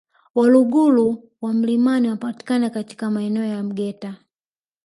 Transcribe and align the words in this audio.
Waluguru 0.35 1.29
wa 1.41 1.53
milimani 1.53 2.07
wanapatikana 2.07 2.69
katika 2.69 3.11
maeneo 3.11 3.43
ya 3.43 3.63
Mgeta 3.63 4.15